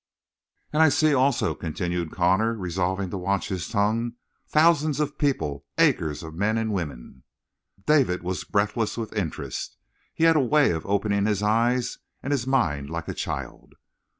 "And 0.73 0.81
I 0.81 0.89
see 0.89 1.13
also," 1.13 1.53
continued 1.53 2.09
Connor, 2.11 2.55
resolving 2.55 3.11
to 3.11 3.19
watch 3.19 3.49
his 3.49 3.69
tongue, 3.69 4.13
"thousands 4.47 4.99
of 4.99 5.19
people, 5.19 5.63
acres 5.77 6.23
of 6.23 6.33
men 6.33 6.57
and 6.57 6.73
women." 6.73 7.21
David 7.85 8.23
was 8.23 8.43
breathless 8.43 8.97
with 8.97 9.13
interest. 9.13 9.77
He 10.15 10.23
had 10.23 10.35
a 10.35 10.39
way 10.39 10.71
of 10.71 10.87
opening 10.87 11.27
his 11.27 11.43
eyes 11.43 11.99
and 12.23 12.31
his 12.31 12.47
mind 12.47 12.89
like 12.89 13.09
a 13.09 13.13
child. 13.13 13.73